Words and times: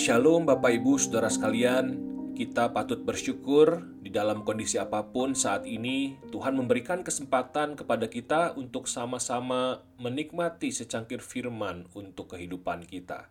Shalom 0.00 0.48
Bapak 0.48 0.80
Ibu 0.80 0.96
Saudara 0.96 1.28
sekalian, 1.28 2.00
kita 2.32 2.72
patut 2.72 3.04
bersyukur 3.04 3.84
di 4.00 4.08
dalam 4.08 4.48
kondisi 4.48 4.80
apa 4.80 5.04
pun 5.12 5.36
saat 5.36 5.68
ini 5.68 6.16
Tuhan 6.32 6.56
memberikan 6.56 7.04
kesempatan 7.04 7.76
kepada 7.76 8.08
kita 8.08 8.56
untuk 8.56 8.88
sama-sama 8.88 9.84
menikmati 10.00 10.72
secangkir 10.72 11.20
firman 11.20 11.84
untuk 11.92 12.32
kehidupan 12.32 12.88
kita. 12.88 13.28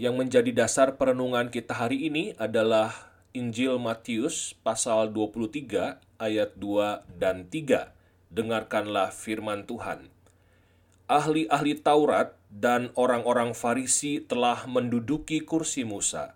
Yang 0.00 0.14
menjadi 0.16 0.64
dasar 0.64 0.96
perenungan 0.96 1.52
kita 1.52 1.76
hari 1.76 2.08
ini 2.08 2.32
adalah 2.40 3.12
Injil 3.36 3.76
Matius 3.76 4.56
pasal 4.64 5.12
23 5.12 6.00
ayat 6.16 6.56
2 6.56 7.20
dan 7.20 7.52
3. 7.52 8.32
Dengarkanlah 8.32 9.12
firman 9.12 9.68
Tuhan 9.68 10.08
ahli-ahli 11.06 11.78
Taurat 11.78 12.34
dan 12.56 12.88
orang-orang 12.96 13.52
Farisi 13.52 14.24
telah 14.24 14.64
menduduki 14.64 15.44
kursi 15.44 15.84
Musa. 15.84 16.32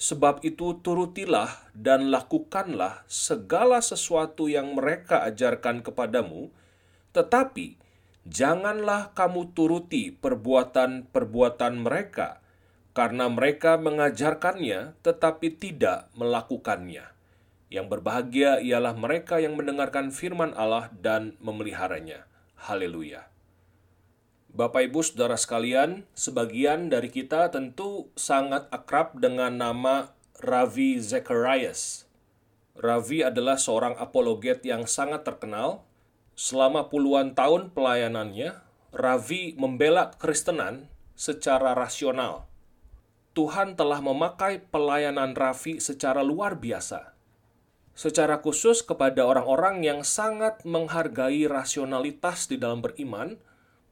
Sebab 0.00 0.40
itu 0.40 0.80
turutilah 0.80 1.68
dan 1.76 2.08
lakukanlah 2.08 3.04
segala 3.06 3.84
sesuatu 3.84 4.48
yang 4.48 4.72
mereka 4.72 5.22
ajarkan 5.28 5.84
kepadamu, 5.84 6.48
tetapi 7.12 7.76
janganlah 8.24 9.12
kamu 9.12 9.52
turuti 9.52 10.10
perbuatan-perbuatan 10.16 11.74
mereka, 11.76 12.40
karena 12.96 13.28
mereka 13.28 13.76
mengajarkannya 13.76 14.96
tetapi 15.04 15.60
tidak 15.60 16.08
melakukannya. 16.16 17.04
Yang 17.68 17.86
berbahagia 17.90 18.64
ialah 18.64 18.96
mereka 18.96 19.38
yang 19.44 19.60
mendengarkan 19.60 20.08
firman 20.08 20.56
Allah 20.56 20.88
dan 20.94 21.36
memeliharanya. 21.38 22.26
Haleluya! 22.54 23.33
Bapak 24.54 24.86
Ibu 24.86 25.02
Saudara 25.02 25.34
sekalian, 25.34 26.06
sebagian 26.14 26.86
dari 26.86 27.10
kita 27.10 27.50
tentu 27.50 28.06
sangat 28.14 28.70
akrab 28.70 29.18
dengan 29.18 29.50
nama 29.50 30.14
Ravi 30.38 31.02
Zacharias. 31.02 32.06
Ravi 32.78 33.26
adalah 33.26 33.58
seorang 33.58 33.98
apologet 33.98 34.62
yang 34.62 34.86
sangat 34.86 35.26
terkenal. 35.26 35.82
Selama 36.38 36.86
puluhan 36.86 37.34
tahun 37.34 37.74
pelayanannya, 37.74 38.54
Ravi 38.94 39.58
membela 39.58 40.14
Kristenan 40.22 40.86
secara 41.18 41.74
rasional. 41.74 42.46
Tuhan 43.34 43.74
telah 43.74 43.98
memakai 43.98 44.62
pelayanan 44.70 45.34
Ravi 45.34 45.82
secara 45.82 46.22
luar 46.22 46.62
biasa. 46.62 47.10
Secara 47.98 48.38
khusus 48.38 48.86
kepada 48.86 49.26
orang-orang 49.26 49.82
yang 49.82 50.06
sangat 50.06 50.62
menghargai 50.62 51.42
rasionalitas 51.50 52.46
di 52.46 52.54
dalam 52.54 52.78
beriman, 52.78 53.34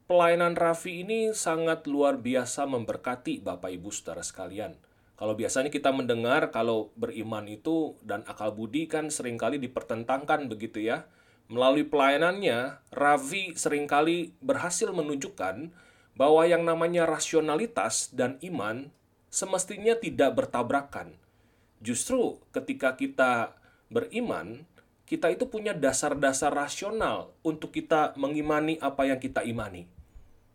pelayanan 0.05 0.55
Raffi 0.55 1.03
ini 1.03 1.31
sangat 1.31 1.87
luar 1.87 2.19
biasa 2.19 2.67
memberkati 2.67 3.39
Bapak 3.39 3.71
Ibu 3.71 3.89
Saudara 3.89 4.23
sekalian. 4.23 4.75
Kalau 5.13 5.37
biasanya 5.37 5.69
kita 5.69 5.93
mendengar 5.93 6.49
kalau 6.49 6.91
beriman 6.97 7.45
itu 7.47 7.95
dan 8.03 8.25
akal 8.27 8.51
budi 8.51 8.89
kan 8.89 9.07
sering 9.13 9.39
kali 9.39 9.61
dipertentangkan 9.61 10.49
begitu 10.49 10.83
ya. 10.83 11.07
Melalui 11.47 11.85
pelayanannya, 11.85 12.81
Ravi 12.89 13.53
sering 13.53 13.85
kali 13.85 14.33
berhasil 14.41 14.89
menunjukkan 14.89 15.69
bahwa 16.17 16.43
yang 16.49 16.65
namanya 16.65 17.05
rasionalitas 17.05 18.09
dan 18.11 18.41
iman 18.41 18.89
semestinya 19.29 19.93
tidak 19.97 20.33
bertabrakan. 20.33 21.13
Justru 21.83 22.39
ketika 22.55 22.95
kita 22.95 23.53
beriman, 23.91 24.65
kita 25.03 25.27
itu 25.29 25.51
punya 25.51 25.75
dasar-dasar 25.75 26.55
rasional 26.55 27.35
untuk 27.43 27.75
kita 27.75 28.15
mengimani 28.15 28.79
apa 28.79 29.03
yang 29.03 29.19
kita 29.19 29.43
imani. 29.43 29.91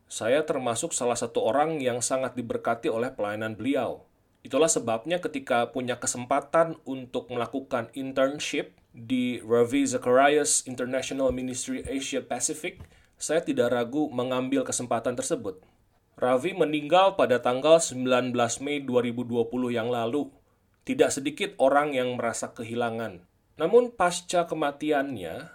Saya 0.09 0.41
termasuk 0.49 0.97
salah 0.97 1.21
satu 1.21 1.45
orang 1.45 1.85
yang 1.85 2.01
sangat 2.01 2.33
diberkati 2.33 2.89
oleh 2.89 3.13
pelayanan 3.13 3.53
beliau. 3.53 4.09
Itulah 4.41 4.73
sebabnya 4.73 5.21
ketika 5.21 5.69
punya 5.69 6.01
kesempatan 6.01 6.81
untuk 6.89 7.29
melakukan 7.29 7.93
internship 7.93 8.73
di 8.97 9.37
Ravi 9.45 9.85
Zacharias 9.85 10.65
International 10.65 11.29
Ministry 11.29 11.85
Asia 11.85 12.25
Pacific, 12.25 12.81
saya 13.21 13.45
tidak 13.45 13.69
ragu 13.69 14.09
mengambil 14.09 14.65
kesempatan 14.65 15.13
tersebut. 15.13 15.61
Ravi 16.17 16.57
meninggal 16.57 17.21
pada 17.21 17.45
tanggal 17.45 17.77
19 17.77 18.33
Mei 18.65 18.81
2020 18.81 19.77
yang 19.77 19.93
lalu. 19.93 20.33
Tidak 20.89 21.13
sedikit 21.13 21.53
orang 21.61 21.93
yang 21.93 22.17
merasa 22.17 22.49
kehilangan. 22.57 23.28
Namun 23.59 23.91
pasca 23.91 24.47
kematiannya, 24.47 25.51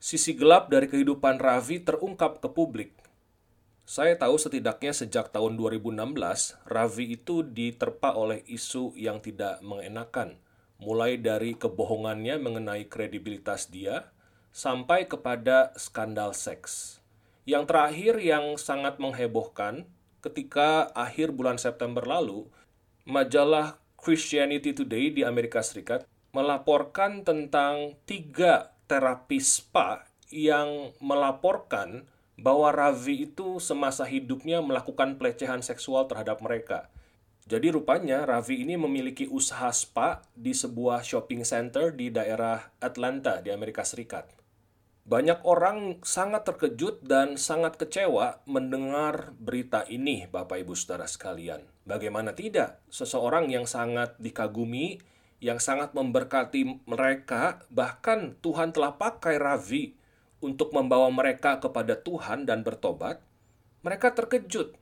sisi 0.00 0.32
gelap 0.32 0.72
dari 0.72 0.88
kehidupan 0.88 1.36
Ravi 1.36 1.84
terungkap 1.84 2.40
ke 2.40 2.48
publik. 2.48 2.96
Saya 3.84 4.16
tahu 4.16 4.40
setidaknya 4.40 4.96
sejak 4.96 5.28
tahun 5.36 5.60
2016, 5.60 6.56
Ravi 6.64 7.04
itu 7.12 7.44
diterpa 7.44 8.16
oleh 8.16 8.40
isu 8.48 8.96
yang 8.96 9.20
tidak 9.20 9.60
mengenakan, 9.60 10.40
mulai 10.80 11.20
dari 11.20 11.52
kebohongannya 11.52 12.40
mengenai 12.40 12.88
kredibilitas 12.88 13.68
dia, 13.68 14.08
sampai 14.48 15.04
kepada 15.04 15.76
skandal 15.76 16.32
seks. 16.32 17.04
Yang 17.44 17.68
terakhir 17.68 18.14
yang 18.24 18.56
sangat 18.56 18.96
menghebohkan, 18.96 19.84
ketika 20.24 20.88
akhir 20.96 21.36
bulan 21.36 21.60
September 21.60 22.00
lalu, 22.00 22.48
majalah 23.04 23.76
Christianity 24.00 24.72
Today 24.72 25.12
di 25.12 25.20
Amerika 25.20 25.60
Serikat 25.60 26.08
melaporkan 26.32 27.28
tentang 27.28 27.92
tiga 28.08 28.72
terapis 28.88 29.60
spa 29.60 30.08
yang 30.32 30.96
melaporkan 30.96 32.08
bahwa 32.40 32.72
Ravi 32.72 33.28
itu 33.28 33.60
semasa 33.60 34.08
hidupnya 34.08 34.64
melakukan 34.64 35.20
pelecehan 35.20 35.60
seksual 35.60 36.08
terhadap 36.08 36.40
mereka. 36.40 36.88
Jadi 37.44 37.68
rupanya 37.68 38.24
Ravi 38.24 38.64
ini 38.64 38.80
memiliki 38.80 39.28
usaha 39.28 39.68
spa 39.76 40.24
di 40.32 40.56
sebuah 40.56 41.04
shopping 41.04 41.44
center 41.44 41.92
di 41.92 42.08
daerah 42.08 42.64
Atlanta 42.80 43.44
di 43.44 43.52
Amerika 43.52 43.84
Serikat. 43.84 44.24
Banyak 45.04 45.44
orang 45.44 46.00
sangat 46.00 46.48
terkejut 46.48 47.04
dan 47.04 47.36
sangat 47.36 47.76
kecewa 47.76 48.40
mendengar 48.48 49.36
berita 49.36 49.84
ini, 49.84 50.30
Bapak 50.30 50.64
Ibu 50.64 50.72
Saudara 50.78 51.04
sekalian. 51.04 51.60
Bagaimana 51.84 52.32
tidak? 52.32 52.80
Seseorang 52.88 53.50
yang 53.50 53.66
sangat 53.66 54.14
dikagumi, 54.22 55.02
yang 55.42 55.58
sangat 55.58 55.90
memberkati 55.90 56.86
mereka, 56.86 57.66
bahkan 57.66 58.38
Tuhan 58.38 58.70
telah 58.70 58.94
pakai 58.94 59.42
Ravi 59.42 59.90
untuk 60.38 60.70
membawa 60.70 61.10
mereka 61.10 61.58
kepada 61.58 61.98
Tuhan 61.98 62.46
dan 62.46 62.62
bertobat, 62.62 63.18
mereka 63.82 64.14
terkejut. 64.14 64.78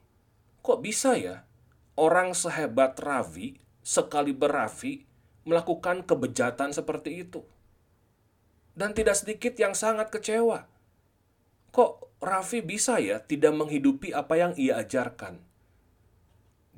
Kok 0.60 0.78
bisa 0.84 1.16
ya 1.16 1.48
orang 1.96 2.36
sehebat 2.36 3.00
Ravi, 3.00 3.56
sekali 3.80 4.36
beravi, 4.36 5.08
melakukan 5.48 6.04
kebejatan 6.04 6.76
seperti 6.76 7.24
itu? 7.24 7.40
Dan 8.76 8.92
tidak 8.92 9.16
sedikit 9.16 9.56
yang 9.56 9.72
sangat 9.72 10.12
kecewa. 10.12 10.68
Kok 11.72 12.20
Rafi 12.20 12.60
bisa 12.60 13.00
ya 13.00 13.24
tidak 13.24 13.56
menghidupi 13.56 14.12
apa 14.12 14.36
yang 14.36 14.52
ia 14.60 14.76
ajarkan? 14.84 15.40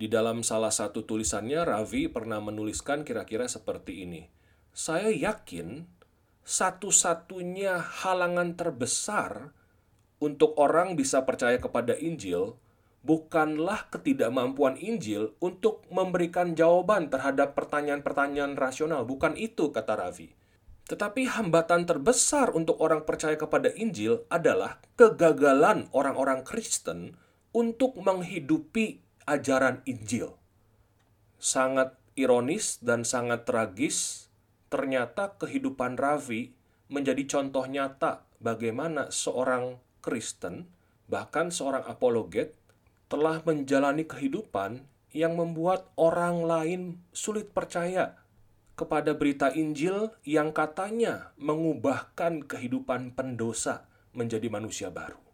Di 0.03 0.11
dalam 0.11 0.43
salah 0.43 0.75
satu 0.75 1.07
tulisannya, 1.07 1.63
Ravi 1.63 2.11
pernah 2.11 2.43
menuliskan 2.43 3.07
kira-kira 3.07 3.47
seperti 3.47 4.03
ini. 4.03 4.27
Saya 4.75 5.15
yakin 5.15 5.87
satu-satunya 6.43 7.79
halangan 8.03 8.59
terbesar 8.59 9.55
untuk 10.19 10.59
orang 10.59 10.99
bisa 10.99 11.23
percaya 11.23 11.63
kepada 11.63 11.95
Injil 11.95 12.59
bukanlah 13.07 13.87
ketidakmampuan 13.95 14.75
Injil 14.83 15.39
untuk 15.39 15.87
memberikan 15.87 16.59
jawaban 16.59 17.07
terhadap 17.07 17.55
pertanyaan-pertanyaan 17.55 18.59
rasional. 18.59 19.07
Bukan 19.07 19.39
itu, 19.39 19.71
kata 19.71 20.03
Ravi. 20.03 20.35
Tetapi 20.91 21.31
hambatan 21.31 21.87
terbesar 21.87 22.51
untuk 22.59 22.83
orang 22.83 23.07
percaya 23.07 23.39
kepada 23.39 23.71
Injil 23.79 24.27
adalah 24.35 24.83
kegagalan 24.99 25.87
orang-orang 25.95 26.43
Kristen 26.43 27.15
untuk 27.55 27.95
menghidupi 28.03 29.02
ajaran 29.27 29.85
Injil. 29.85 30.35
Sangat 31.39 31.99
ironis 32.15 32.79
dan 32.83 33.03
sangat 33.03 33.49
tragis 33.49 34.29
ternyata 34.69 35.37
kehidupan 35.37 36.01
Ravi 36.01 36.53
menjadi 36.93 37.25
contoh 37.29 37.65
nyata 37.65 38.25
bagaimana 38.41 39.09
seorang 39.09 39.81
Kristen, 40.05 40.69
bahkan 41.09 41.49
seorang 41.49 41.87
apologet, 41.89 42.53
telah 43.07 43.41
menjalani 43.45 44.09
kehidupan 44.09 44.85
yang 45.13 45.37
membuat 45.37 45.93
orang 46.01 46.45
lain 46.45 46.83
sulit 47.13 47.53
percaya 47.53 48.17
kepada 48.73 49.13
berita 49.13 49.53
Injil 49.53 50.11
yang 50.25 50.51
katanya 50.51 51.37
mengubahkan 51.37 52.49
kehidupan 52.49 53.13
pendosa 53.13 53.85
menjadi 54.17 54.49
manusia 54.49 54.89
baru. 54.89 55.32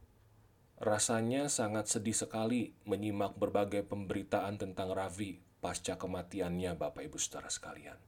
Rasanya 0.79 1.51
sangat 1.51 1.91
sedih 1.91 2.15
sekali 2.15 2.71
menyimak 2.87 3.35
berbagai 3.35 3.83
pemberitaan 3.83 4.63
tentang 4.63 4.95
Ravi 4.95 5.43
pasca 5.59 5.99
kematiannya 5.99 6.79
Bapak 6.79 7.03
Ibu 7.03 7.19
Saudara 7.19 7.51
sekalian. 7.51 7.99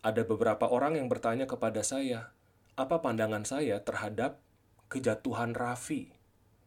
Ada 0.00 0.22
beberapa 0.22 0.70
orang 0.70 0.94
yang 0.94 1.10
bertanya 1.10 1.50
kepada 1.50 1.82
saya, 1.82 2.30
apa 2.78 3.02
pandangan 3.02 3.42
saya 3.42 3.82
terhadap 3.82 4.38
kejatuhan 4.86 5.52
Raffi 5.52 6.14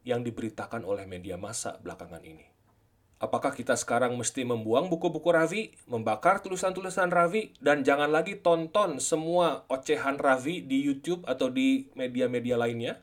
yang 0.04 0.22
diberitakan 0.22 0.84
oleh 0.84 1.08
media 1.08 1.40
massa 1.40 1.80
belakangan 1.80 2.22
ini. 2.28 2.44
Apakah 3.24 3.56
kita 3.56 3.80
sekarang 3.80 4.20
mesti 4.20 4.44
membuang 4.44 4.92
buku-buku 4.92 5.32
Ravi, 5.32 5.72
membakar 5.88 6.44
tulisan-tulisan 6.44 7.08
Ravi, 7.08 7.56
dan 7.64 7.88
jangan 7.88 8.12
lagi 8.12 8.36
tonton 8.36 9.00
semua 9.00 9.64
ocehan 9.72 10.20
Ravi 10.20 10.60
di 10.60 10.84
YouTube 10.84 11.24
atau 11.24 11.48
di 11.48 11.88
media-media 11.96 12.60
lainnya? 12.60 13.00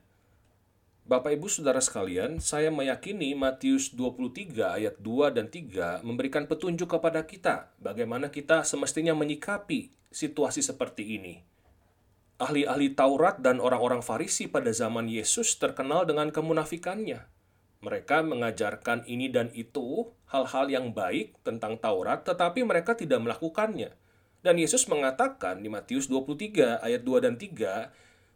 Bapak 1.10 1.34
Ibu 1.34 1.50
Saudara 1.50 1.82
sekalian, 1.82 2.38
saya 2.38 2.70
meyakini 2.70 3.34
Matius 3.34 3.90
23 3.98 4.78
ayat 4.78 4.94
2 5.02 5.34
dan 5.34 5.50
3 5.50 6.06
memberikan 6.06 6.46
petunjuk 6.46 6.86
kepada 6.86 7.26
kita 7.26 7.74
bagaimana 7.82 8.30
kita 8.30 8.62
semestinya 8.62 9.10
menyikapi 9.18 9.90
situasi 10.14 10.62
seperti 10.62 11.18
ini. 11.18 11.42
Ahli-ahli 12.38 12.94
Taurat 12.94 13.42
dan 13.42 13.58
orang-orang 13.58 14.06
Farisi 14.06 14.46
pada 14.46 14.70
zaman 14.70 15.10
Yesus 15.10 15.58
terkenal 15.58 16.06
dengan 16.06 16.30
kemunafikannya 16.30 17.26
mereka 17.80 18.20
mengajarkan 18.20 19.08
ini 19.08 19.32
dan 19.32 19.48
itu, 19.56 20.14
hal-hal 20.28 20.68
yang 20.70 20.92
baik 20.92 21.40
tentang 21.40 21.80
Taurat, 21.80 22.22
tetapi 22.22 22.60
mereka 22.60 22.92
tidak 22.92 23.24
melakukannya. 23.24 23.96
Dan 24.44 24.60
Yesus 24.60 24.84
mengatakan 24.84 25.64
di 25.64 25.72
Matius 25.72 26.04
23 26.12 26.84
ayat 26.84 27.02
2 27.02 27.24
dan 27.24 27.40
3, 27.40 27.88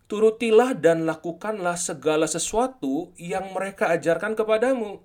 Turutilah 0.05 0.77
dan 0.77 1.09
lakukanlah 1.09 1.81
segala 1.81 2.29
sesuatu 2.29 3.17
yang 3.17 3.57
mereka 3.57 3.89
ajarkan 3.89 4.37
kepadamu. 4.37 5.01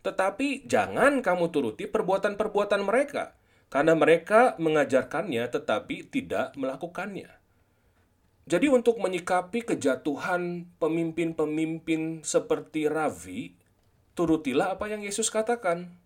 Tetapi 0.00 0.64
jangan 0.64 1.20
kamu 1.20 1.52
turuti 1.52 1.84
perbuatan-perbuatan 1.84 2.80
mereka, 2.80 3.36
karena 3.68 3.92
mereka 3.92 4.56
mengajarkannya 4.56 5.44
tetapi 5.44 6.08
tidak 6.08 6.56
melakukannya. 6.56 7.28
Jadi 8.48 8.66
untuk 8.72 8.96
menyikapi 8.96 9.62
kejatuhan 9.62 10.66
pemimpin-pemimpin 10.80 12.24
seperti 12.24 12.88
Ravi, 12.88 13.54
turutilah 14.16 14.74
apa 14.74 14.88
yang 14.88 15.04
Yesus 15.04 15.28
katakan. 15.28 16.00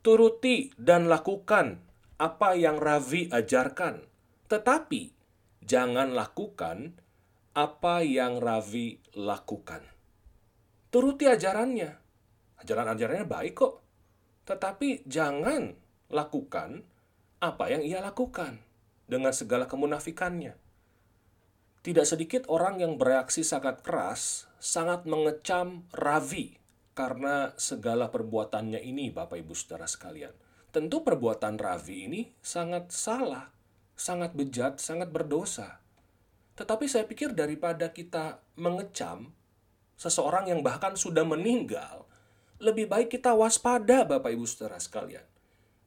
Turuti 0.00 0.72
dan 0.80 1.06
lakukan 1.06 1.84
apa 2.16 2.56
yang 2.56 2.80
Ravi 2.80 3.28
ajarkan. 3.28 4.02
Tetapi, 4.48 5.12
jangan 5.62 6.16
lakukan 6.16 6.98
apa 7.58 8.06
yang 8.06 8.38
Ravi 8.38 9.02
lakukan. 9.18 9.82
Turuti 10.94 11.26
ajarannya. 11.26 11.90
Ajaran-ajarannya 12.62 13.26
baik 13.26 13.54
kok. 13.58 13.74
Tetapi 14.46 15.02
jangan 15.10 15.74
lakukan 16.14 16.86
apa 17.42 17.64
yang 17.66 17.82
ia 17.82 17.98
lakukan 17.98 18.62
dengan 19.10 19.34
segala 19.34 19.66
kemunafikannya. 19.66 20.54
Tidak 21.82 22.06
sedikit 22.06 22.46
orang 22.46 22.78
yang 22.78 22.94
bereaksi 22.94 23.42
sangat 23.42 23.82
keras, 23.82 24.46
sangat 24.62 25.02
mengecam 25.10 25.82
Ravi 25.90 26.54
karena 26.94 27.54
segala 27.58 28.10
perbuatannya 28.10 28.82
ini, 28.82 29.10
Bapak 29.10 29.38
Ibu 29.38 29.54
Saudara 29.58 29.90
sekalian. 29.90 30.34
Tentu 30.70 31.02
perbuatan 31.02 31.58
Ravi 31.58 32.06
ini 32.06 32.20
sangat 32.38 32.94
salah, 32.94 33.50
sangat 33.98 34.34
bejat, 34.38 34.78
sangat 34.78 35.10
berdosa. 35.10 35.82
Tetapi 36.58 36.90
saya 36.90 37.06
pikir 37.06 37.38
daripada 37.38 37.94
kita 37.94 38.42
mengecam 38.58 39.30
seseorang 39.94 40.50
yang 40.50 40.60
bahkan 40.66 40.98
sudah 40.98 41.22
meninggal, 41.22 42.10
lebih 42.58 42.90
baik 42.90 43.14
kita 43.14 43.30
waspada 43.30 44.02
Bapak 44.02 44.34
Ibu 44.34 44.42
Saudara 44.42 44.82
sekalian. 44.82 45.22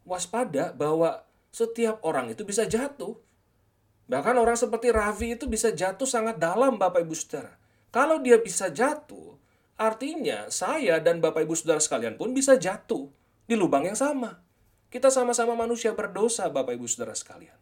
Waspada 0.07 0.71
bahwa 0.71 1.27
setiap 1.51 1.99
orang 2.07 2.31
itu 2.31 2.47
bisa 2.47 2.63
jatuh. 2.63 3.19
Bahkan 4.07 4.35
orang 4.39 4.55
seperti 4.55 4.95
Ravi 4.95 5.35
itu 5.35 5.51
bisa 5.51 5.75
jatuh 5.75 6.07
sangat 6.07 6.39
dalam 6.39 6.79
Bapak 6.79 7.03
Ibu 7.03 7.15
Saudara. 7.15 7.59
Kalau 7.91 8.23
dia 8.23 8.39
bisa 8.39 8.71
jatuh, 8.71 9.31
Artinya, 9.81 10.45
saya 10.53 11.01
dan 11.01 11.17
Bapak 11.25 11.41
Ibu 11.41 11.57
Saudara 11.57 11.81
sekalian 11.81 12.13
pun 12.13 12.37
bisa 12.37 12.53
jatuh 12.53 13.09
di 13.49 13.57
lubang 13.57 13.81
yang 13.81 13.97
sama. 13.97 14.37
Kita 14.93 15.09
sama-sama 15.09 15.57
manusia 15.57 15.97
berdosa, 15.97 16.53
Bapak 16.53 16.77
Ibu 16.77 16.85
Saudara 16.85 17.17
sekalian. 17.17 17.57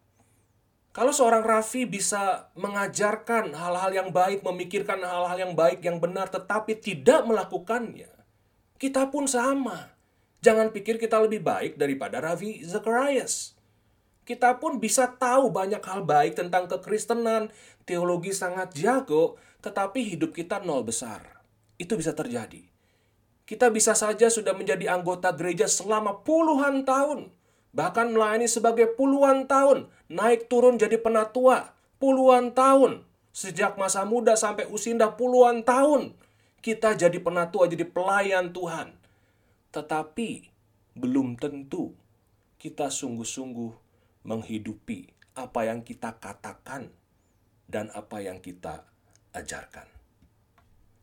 Kalau 0.90 1.14
seorang 1.14 1.46
Rafi 1.46 1.86
bisa 1.86 2.50
mengajarkan 2.58 3.54
hal-hal 3.54 3.94
yang 3.94 4.10
baik, 4.10 4.42
memikirkan 4.42 4.98
hal-hal 4.98 5.38
yang 5.38 5.54
baik, 5.54 5.86
yang 5.86 6.02
benar, 6.02 6.26
tetapi 6.26 6.74
tidak 6.82 7.22
melakukannya, 7.30 8.10
kita 8.74 9.06
pun 9.06 9.30
sama. 9.30 9.94
Jangan 10.42 10.74
pikir 10.74 10.98
kita 10.98 11.20
lebih 11.22 11.46
baik 11.46 11.78
daripada 11.78 12.18
Ravi 12.18 12.66
Zacharias. 12.66 13.54
Kita 14.26 14.58
pun 14.58 14.82
bisa 14.82 15.06
tahu 15.06 15.52
banyak 15.52 15.84
hal 15.84 16.02
baik 16.02 16.34
tentang 16.34 16.66
kekristenan, 16.66 17.54
teologi 17.86 18.34
sangat 18.34 18.74
jago, 18.74 19.38
tetapi 19.62 20.16
hidup 20.16 20.34
kita 20.34 20.58
nol 20.64 20.82
besar 20.82 21.40
itu 21.80 21.96
bisa 21.96 22.12
terjadi. 22.12 22.66
Kita 23.48 23.66
bisa 23.72 23.96
saja 23.98 24.30
sudah 24.30 24.54
menjadi 24.54 24.94
anggota 24.94 25.34
gereja 25.34 25.66
selama 25.66 26.22
puluhan 26.22 26.86
tahun, 26.86 27.34
bahkan 27.70 28.10
melayani 28.10 28.50
sebagai 28.50 28.90
puluhan 28.98 29.46
tahun, 29.46 29.90
naik 30.10 30.50
turun 30.50 30.78
jadi 30.78 30.98
penatua, 30.98 31.74
puluhan 32.02 32.50
tahun, 32.54 33.06
sejak 33.30 33.78
masa 33.78 34.02
muda 34.02 34.34
sampai 34.34 34.66
usinda 34.66 35.14
puluhan 35.14 35.62
tahun, 35.62 36.14
kita 36.60 36.98
jadi 36.98 37.18
penatua, 37.22 37.70
jadi 37.70 37.86
pelayan 37.86 38.50
Tuhan. 38.50 38.94
Tetapi 39.70 40.50
belum 40.98 41.38
tentu 41.38 41.94
kita 42.58 42.90
sungguh-sungguh 42.90 43.72
menghidupi 44.26 45.08
apa 45.38 45.70
yang 45.70 45.80
kita 45.86 46.18
katakan 46.20 46.92
dan 47.70 47.88
apa 47.94 48.20
yang 48.20 48.42
kita 48.42 48.84
ajarkan. 49.32 49.86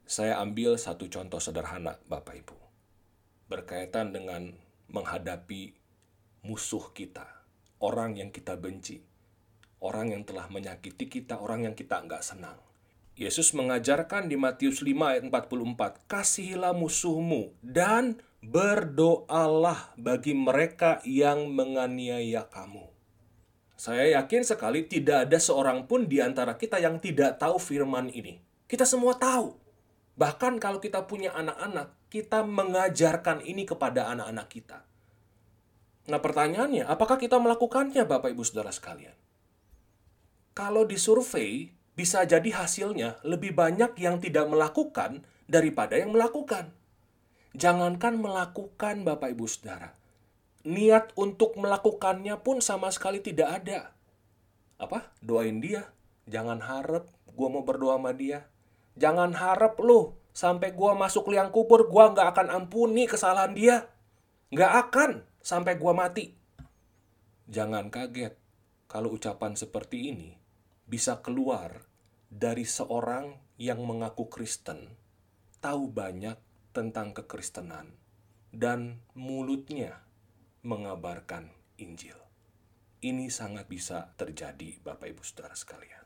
Saya 0.08 0.40
ambil 0.40 0.76
satu 0.76 1.08
contoh 1.08 1.40
sederhana, 1.40 2.00
Bapak 2.08 2.40
Ibu, 2.44 2.58
berkaitan 3.52 4.12
dengan 4.12 4.56
menghadapi 4.92 5.76
musuh 6.48 6.96
kita, 6.96 7.28
orang 7.84 8.16
yang 8.16 8.32
kita 8.32 8.56
benci, 8.56 9.04
orang 9.84 10.16
yang 10.16 10.24
telah 10.24 10.48
menyakiti 10.48 11.12
kita, 11.12 11.44
orang 11.44 11.68
yang 11.68 11.76
kita 11.76 12.00
nggak 12.00 12.24
senang. 12.24 12.56
Yesus 13.20 13.52
mengajarkan 13.52 14.32
di 14.32 14.40
Matius 14.40 14.80
5 14.80 14.94
ayat 15.04 15.24
44, 15.28 16.08
Kasihilah 16.08 16.72
musuhmu 16.72 17.52
dan 17.60 18.24
berdoalah 18.40 19.92
bagi 20.00 20.32
mereka 20.32 21.04
yang 21.04 21.52
menganiaya 21.52 22.48
kamu. 22.48 22.88
Saya 23.76 24.22
yakin 24.22 24.48
sekali 24.48 24.88
tidak 24.88 25.28
ada 25.28 25.38
seorang 25.42 25.86
pun 25.86 26.08
di 26.08 26.24
antara 26.24 26.56
kita 26.56 26.80
yang 26.80 27.04
tidak 27.04 27.42
tahu 27.42 27.60
firman 27.60 28.08
ini. 28.10 28.40
Kita 28.70 28.88
semua 28.88 29.18
tahu. 29.20 29.54
Bahkan 30.18 30.58
kalau 30.58 30.82
kita 30.82 31.06
punya 31.06 31.30
anak-anak, 31.34 31.94
kita 32.10 32.42
mengajarkan 32.42 33.46
ini 33.46 33.70
kepada 33.70 34.10
anak-anak 34.14 34.48
kita. 34.50 34.82
Nah 36.08 36.20
pertanyaannya, 36.24 36.88
apakah 36.88 37.20
kita 37.20 37.36
melakukannya 37.38 38.08
Bapak 38.08 38.32
Ibu 38.32 38.44
Saudara 38.48 38.72
sekalian? 38.72 39.16
Kalau 40.56 40.88
disurvei, 40.88 41.76
bisa 41.94 42.24
jadi 42.24 42.48
hasilnya 42.50 43.22
lebih 43.28 43.54
banyak 43.54 43.94
yang 44.00 44.24
tidak 44.24 44.48
melakukan 44.48 45.28
daripada 45.46 46.00
yang 46.00 46.16
melakukan. 46.16 46.72
Jangankan 47.54 48.18
melakukan 48.18 49.04
Bapak 49.04 49.36
Ibu 49.36 49.46
Saudara. 49.46 49.94
Niat 50.68 51.12
untuk 51.20 51.60
melakukannya 51.60 52.40
pun 52.40 52.64
sama 52.64 52.90
sekali 52.90 53.20
tidak 53.20 53.64
ada. 53.64 53.80
Apa? 54.80 55.12
Doain 55.20 55.60
dia. 55.60 55.92
Jangan 56.28 56.60
harap 56.64 57.08
gue 57.28 57.48
mau 57.48 57.64
berdoa 57.64 57.96
sama 57.96 58.12
dia 58.12 58.44
Jangan 58.98 59.38
harap 59.38 59.78
lu 59.78 60.18
sampai 60.34 60.74
gua 60.74 60.98
masuk 60.98 61.30
liang 61.30 61.54
kubur 61.54 61.86
gua 61.86 62.10
nggak 62.12 62.34
akan 62.34 62.48
ampuni 62.50 63.06
kesalahan 63.06 63.54
dia. 63.54 63.86
Nggak 64.50 64.74
akan 64.90 65.12
sampai 65.48 65.80
gua 65.80 65.96
mati. 65.96 66.36
Jangan 67.48 67.88
kaget 67.88 68.36
kalau 68.92 69.16
ucapan 69.16 69.56
seperti 69.56 70.12
ini 70.12 70.36
bisa 70.84 71.24
keluar 71.24 71.88
dari 72.28 72.68
seorang 72.68 73.32
yang 73.56 73.80
mengaku 73.88 74.28
Kristen, 74.28 74.92
tahu 75.64 75.88
banyak 75.88 76.36
tentang 76.76 77.16
kekristenan, 77.16 77.96
dan 78.52 79.00
mulutnya 79.16 80.04
mengabarkan 80.68 81.48
Injil. 81.80 82.20
Ini 83.00 83.32
sangat 83.32 83.72
bisa 83.72 84.12
terjadi, 84.20 84.84
Bapak 84.84 85.16
Ibu 85.16 85.24
Saudara 85.24 85.56
sekalian. 85.56 86.04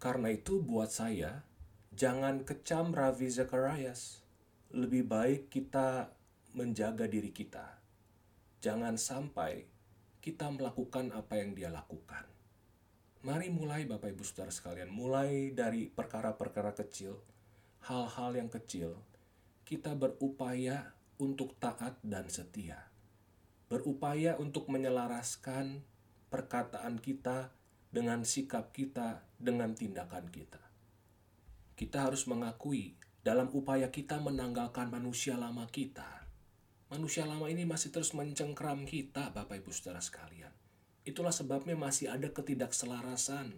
Karena 0.00 0.32
itu, 0.32 0.64
buat 0.64 0.88
saya, 0.88 1.44
jangan 1.92 2.40
kecam 2.48 2.96
Ravi 2.96 3.28
Zacharias. 3.28 4.24
Lebih 4.72 5.04
baik 5.04 5.52
kita 5.52 6.08
menjaga 6.56 7.04
diri 7.04 7.34
kita. 7.34 7.83
Jangan 8.64 8.96
sampai 8.96 9.68
kita 10.24 10.48
melakukan 10.48 11.12
apa 11.12 11.36
yang 11.36 11.52
dia 11.52 11.68
lakukan. 11.68 12.24
Mari 13.20 13.52
mulai 13.52 13.84
Bapak 13.84 14.16
Ibu 14.16 14.24
Saudara 14.24 14.48
sekalian, 14.48 14.88
mulai 14.88 15.52
dari 15.52 15.92
perkara-perkara 15.92 16.72
kecil, 16.72 17.20
hal-hal 17.84 18.32
yang 18.32 18.48
kecil, 18.48 18.96
kita 19.68 19.92
berupaya 19.92 20.96
untuk 21.20 21.60
taat 21.60 22.00
dan 22.00 22.32
setia. 22.32 22.88
Berupaya 23.68 24.40
untuk 24.40 24.72
menyelaraskan 24.72 25.84
perkataan 26.32 26.96
kita 27.04 27.52
dengan 27.92 28.24
sikap 28.24 28.72
kita, 28.72 29.28
dengan 29.36 29.76
tindakan 29.76 30.32
kita 30.32 30.64
kita 31.74 32.06
harus 32.06 32.30
mengakui 32.30 32.94
dalam 33.26 33.50
upaya 33.50 33.90
kita 33.90 34.22
menanggalkan 34.22 34.94
manusia 34.94 35.34
lama 35.34 35.66
kita, 35.66 36.23
Manusia 36.94 37.26
lama 37.26 37.50
ini 37.50 37.66
masih 37.66 37.90
terus 37.90 38.14
mencengkram 38.14 38.86
kita, 38.86 39.34
Bapak 39.34 39.58
Ibu 39.58 39.74
Saudara 39.74 39.98
sekalian. 39.98 40.54
Itulah 41.02 41.34
sebabnya 41.34 41.74
masih 41.74 42.06
ada 42.06 42.30
ketidakselarasan 42.30 43.50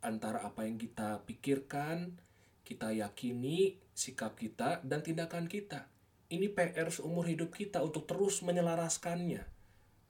antara 0.00 0.40
apa 0.40 0.64
yang 0.64 0.80
kita 0.80 1.20
pikirkan, 1.28 2.16
kita 2.64 2.96
yakini, 2.96 3.76
sikap 3.92 4.40
kita, 4.40 4.80
dan 4.88 5.04
tindakan 5.04 5.52
kita. 5.52 5.84
Ini 6.32 6.48
PR 6.48 6.88
seumur 6.88 7.28
hidup 7.28 7.52
kita 7.52 7.84
untuk 7.84 8.08
terus 8.08 8.40
menyelaraskannya, 8.40 9.44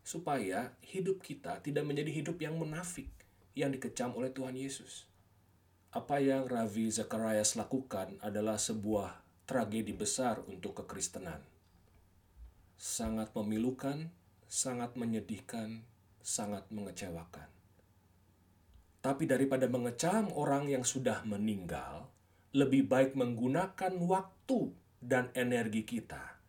supaya 0.06 0.70
hidup 0.86 1.18
kita 1.18 1.58
tidak 1.66 1.82
menjadi 1.82 2.14
hidup 2.14 2.38
yang 2.38 2.54
munafik, 2.54 3.10
yang 3.58 3.74
dikecam 3.74 4.14
oleh 4.14 4.30
Tuhan 4.30 4.54
Yesus. 4.54 5.10
Apa 5.90 6.22
yang 6.22 6.46
Ravi 6.46 6.94
Zacharias 6.94 7.58
lakukan 7.58 8.22
adalah 8.22 8.54
sebuah 8.54 9.18
tragedi 9.50 9.90
besar 9.90 10.38
untuk 10.46 10.78
kekristenan. 10.78 11.51
Sangat 12.82 13.30
memilukan, 13.38 14.10
sangat 14.50 14.98
menyedihkan, 14.98 15.86
sangat 16.18 16.66
mengecewakan. 16.74 17.46
Tapi 18.98 19.22
daripada 19.22 19.70
mengecam 19.70 20.34
orang 20.34 20.66
yang 20.66 20.82
sudah 20.82 21.22
meninggal, 21.22 22.10
lebih 22.50 22.90
baik 22.90 23.14
menggunakan 23.14 24.02
waktu 24.02 24.74
dan 24.98 25.30
energi 25.38 25.86
kita 25.86 26.42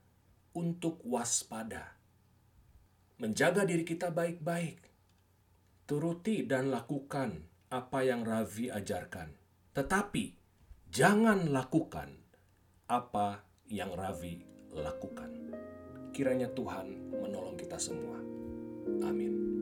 untuk 0.57 1.05
waspada. 1.05 2.01
Menjaga 3.21 3.61
diri 3.69 3.85
kita 3.85 4.09
baik-baik. 4.09 4.81
Turuti 5.85 6.49
dan 6.49 6.73
lakukan 6.73 7.45
apa 7.69 7.99
yang 8.01 8.25
Ravi 8.25 8.73
ajarkan. 8.73 9.29
Tetapi 9.77 10.25
jangan 10.89 11.53
lakukan 11.53 12.09
apa 12.89 13.45
yang 13.69 13.93
Ravi 13.93 14.41
lakukan. 14.73 15.72
Kiranya 16.13 16.46
Tuhan 16.53 17.10
menolong 17.10 17.58
kita 17.58 17.82
semua. 17.82 18.22
Amin. 19.01 19.52